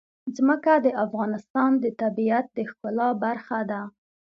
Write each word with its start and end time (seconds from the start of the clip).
ځمکه 0.35 0.73
د 0.85 0.87
افغانستان 1.05 1.71
د 1.83 1.85
طبیعت 2.01 2.45
د 2.57 2.59
ښکلا 2.69 3.09
برخه 3.23 3.59
ده. 3.71 3.81